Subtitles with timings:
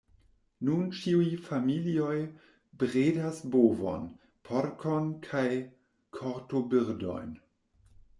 [0.67, 2.15] Nun ĉiuj familioj
[2.83, 4.07] bredas bovon,
[4.49, 5.45] porkon kaj
[6.21, 7.37] kortobirdojn.